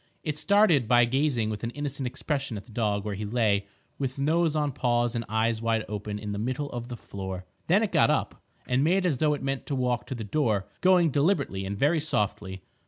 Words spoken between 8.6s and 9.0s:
and